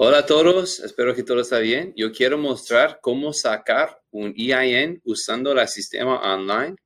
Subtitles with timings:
[0.00, 1.92] Hola a todos, espero que todo está bien.
[1.96, 6.76] Yo quiero mostrar cómo sacar un EIN usando el sistema online.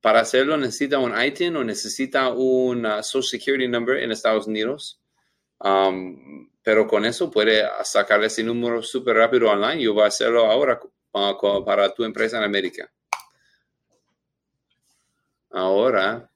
[0.00, 5.00] Para hacerlo necesita un ITIN o necesita un Social Security Number en Estados Unidos.
[5.60, 9.80] Um, pero con eso puede sacar ese número súper rápido online.
[9.80, 10.80] Yo voy a hacerlo ahora
[11.12, 12.92] uh, para tu empresa en América.
[15.50, 16.28] Ahora,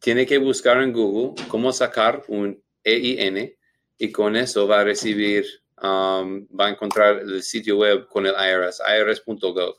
[0.00, 3.56] tiene que buscar en Google cómo sacar un EIN
[3.98, 5.44] y con eso va a recibir,
[5.82, 9.76] um, va a encontrar el sitio web con el IRS, irs.gov.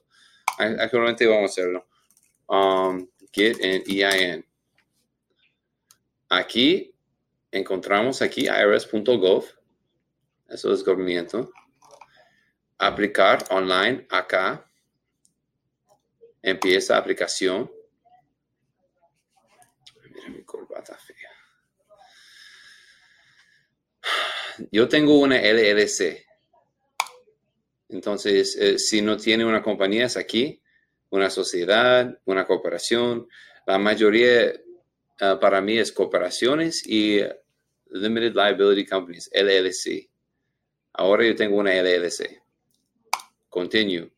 [0.57, 1.87] Actualmente vamos a hacerlo.
[2.47, 4.45] Um, get an EIN.
[6.29, 6.95] Aquí
[7.51, 9.45] encontramos aquí irs.gov.
[10.49, 11.49] Eso es gobierno.
[12.77, 14.65] Aplicar online acá.
[16.41, 17.69] Empieza aplicación.
[24.71, 26.25] Yo tengo una LLC.
[27.89, 30.61] Entonces, eh, si no tiene una compañía, es aquí,
[31.09, 33.27] una sociedad, una cooperación.
[33.65, 34.53] La mayoría
[35.21, 37.21] ah, para mí es cooperaciones y
[37.89, 40.09] Limited Liability Companies, LLC.
[40.93, 42.41] Ahora yo tengo una LLC.
[43.49, 44.11] Continue.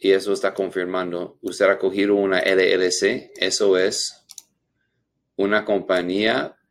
[0.00, 1.38] Y eso está confirmando.
[1.42, 3.30] Usted ha cogido una LLC.
[3.36, 4.26] Eso es
[5.36, 6.61] una compañía eh,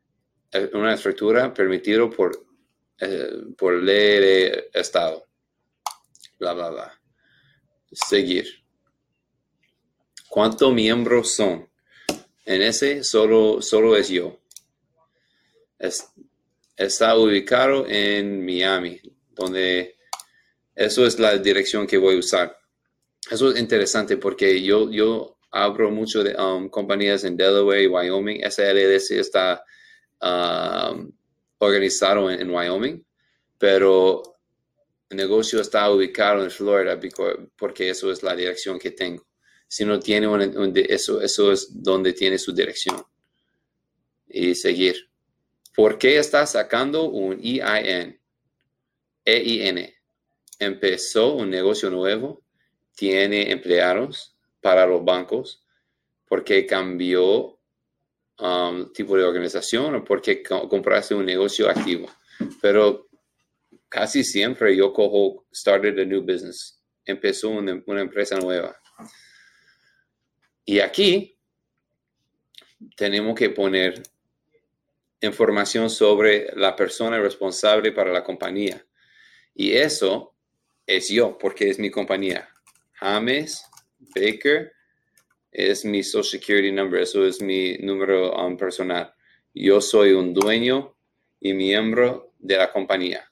[0.74, 2.46] una estructura permitido por,
[3.00, 5.26] eh, por ley de Estado.
[6.40, 7.02] Bla, bla, bla.
[7.92, 8.48] Seguir.
[10.28, 11.70] ¿Cuántos miembros son?
[12.46, 14.40] En ese solo, solo es yo.
[16.76, 19.98] está ubicado en Miami, donde
[20.76, 22.58] eso es la dirección que voy a usar.
[23.30, 28.44] Eso es interesante porque yo, yo abro mucho de um, compañías en Delaware y Wyoming.
[28.44, 29.64] Esa LLC está
[30.22, 31.12] Um,
[31.58, 33.04] organizado en, Wyoming,
[33.58, 34.22] pero
[35.10, 37.00] el negocio está ubicado en Florida
[37.56, 39.26] porque eso es la dirección que tengo.
[39.68, 40.28] Si no tiene
[40.90, 43.04] eso, eso es donde tiene su dirección.
[44.28, 45.10] Y seguir.
[45.76, 48.20] ¿Por qué está sacando un EIN?
[49.26, 49.94] EIN.
[50.60, 52.44] Empezó un negocio nuevo,
[52.96, 55.64] tiene empleados para los bancos,
[56.28, 57.61] porque cambió
[58.42, 62.10] Um, tipo de organización o porque compraste un negocio activo.
[62.60, 63.08] Pero
[63.88, 68.76] casi siempre yo cojo started a new business, empezó una, una empresa nueva.
[70.66, 71.38] Y aquí
[72.96, 74.02] tenemos que poner
[75.20, 78.84] información sobre la persona responsable para la compañía.
[79.54, 80.34] Y eso
[80.88, 82.50] es yo, porque es mi compañía.
[82.94, 83.64] James
[84.16, 84.74] Baker
[85.52, 89.14] es mi Social Security number, eso es mi número um, personal.
[89.54, 90.96] Yo soy un dueño
[91.40, 93.30] y miembro de la compañía.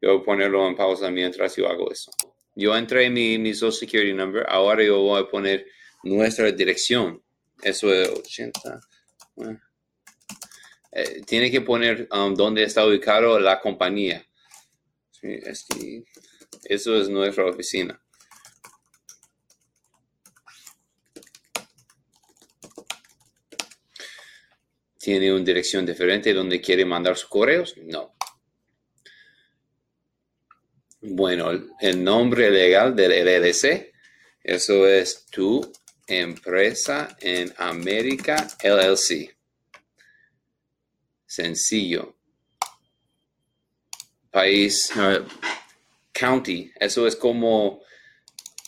[0.00, 2.12] Yo voy a ponerlo en pausa mientras yo hago eso.
[2.54, 5.66] Yo entré mi, mi Social Security number, ahora yo voy a poner
[6.04, 7.22] nuestra dirección.
[7.62, 8.80] Eso es 80.
[10.92, 14.24] Eh, tiene que poner um, dónde está ubicado la compañía.
[16.64, 18.00] eso es nuestra oficina.
[25.06, 27.76] ¿Tiene una dirección diferente donde quiere mandar sus correos?
[27.76, 28.16] No.
[31.00, 33.92] Bueno, el nombre legal del LLC,
[34.42, 35.72] eso es tu
[36.08, 39.32] empresa en América LLC.
[41.24, 42.16] Sencillo.
[44.32, 44.90] País,
[46.10, 47.80] county, eso es como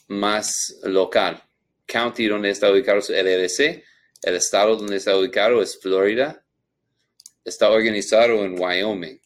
[0.06, 1.42] más local.
[1.84, 3.82] County donde está ubicado su LLC
[4.22, 6.44] el estado donde está ubicado es Florida.
[7.44, 9.20] Está organizado en Wyoming.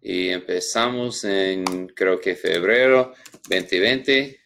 [0.00, 3.14] Y empezamos en, creo que febrero
[3.48, 4.40] 2020,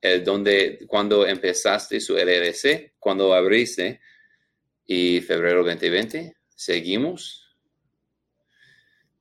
[0.00, 4.00] el donde, cuando empezaste su LLC, cuando abriste,
[4.86, 7.56] y febrero 2020, seguimos.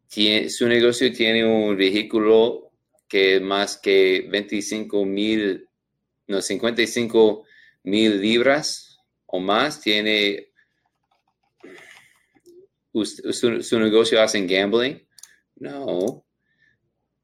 [0.10, 2.72] su negocio tiene un vehículo
[3.08, 5.70] que más que 25 mil
[6.34, 7.46] no, 55
[7.84, 10.54] mil libras o más, tiene
[12.94, 15.06] su, negocio hace gambling,
[15.56, 16.26] no.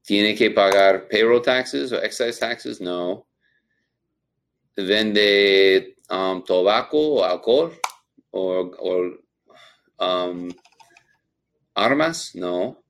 [0.02, 3.28] Tiene que pagar payroll taxes o excise taxes, no.
[4.76, 7.78] Vende um, tabaco o alcohol
[8.30, 8.72] o,
[9.98, 10.48] um,
[11.74, 12.82] armas, no.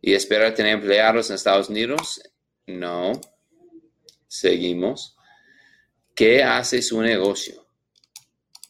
[0.00, 2.22] Y espera tener empleados en Estados Unidos,
[2.66, 3.12] no.
[4.28, 5.15] Seguimos.
[6.16, 7.66] ¿Qué hace su negocio?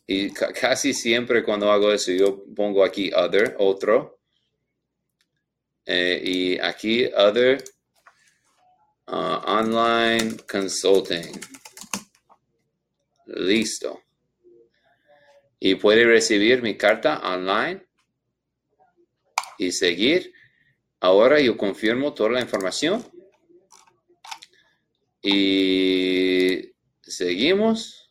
[0.04, 4.19] Y casi siempre cuando hago eso, yo pongo aquí other, otro.
[5.84, 7.62] Eh, y aquí other
[9.06, 11.40] uh, online consulting.
[13.26, 14.02] Listo.
[15.60, 17.87] Y puede recibir mi carta online
[19.56, 20.32] y seguir.
[20.98, 23.08] Ahora yo confirmo toda la información.
[25.22, 26.75] Y
[27.06, 28.11] seguimos.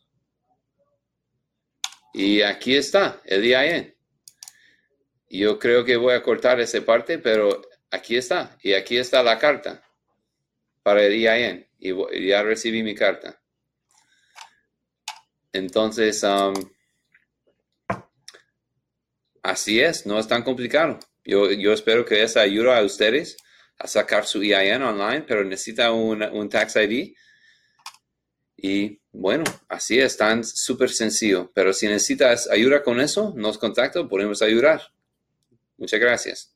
[2.12, 3.94] Y aquí está el IIN.
[5.28, 7.60] Yo creo que voy a cortar esa parte, pero
[7.90, 8.56] aquí está.
[8.62, 9.82] Y aquí está la carta
[10.82, 11.66] para el IIN.
[11.78, 13.40] Y ya recibí mi carta.
[15.52, 16.54] Entonces, um,
[19.42, 20.98] así es, no es tan complicado.
[21.24, 23.36] Yo, yo espero que eso ayude a ustedes
[23.78, 27.14] a sacar su EIN online, pero necesita un, un Tax ID.
[28.56, 31.50] Y bueno, así es, tan súper sencillo.
[31.54, 34.92] Pero si necesitas ayuda con eso, nos contacta, podemos ayudar.
[35.76, 36.55] Muchas gracias.